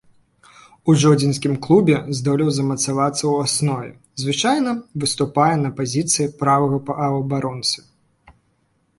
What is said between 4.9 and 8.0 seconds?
выступае на пазіцыі правага паўабаронцы.